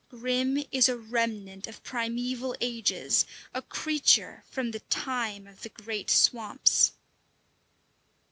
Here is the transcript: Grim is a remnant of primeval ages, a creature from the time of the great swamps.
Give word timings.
Grim 0.09 0.63
is 0.71 0.89
a 0.89 0.97
remnant 0.97 1.67
of 1.67 1.83
primeval 1.83 2.55
ages, 2.59 3.23
a 3.53 3.61
creature 3.61 4.43
from 4.49 4.71
the 4.71 4.79
time 4.79 5.45
of 5.45 5.61
the 5.61 5.69
great 5.69 6.09
swamps. 6.09 6.93